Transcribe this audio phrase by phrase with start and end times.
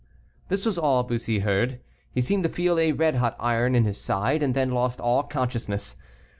[0.49, 1.79] This was all Bussy heard,
[2.11, 5.21] he seemed to feel a red hot iron in his side, and then lost all
[5.21, 5.95] consciousness.